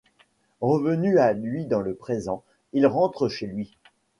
[0.61, 3.77] Revenu à lui dans le présent, il rentre chez lui.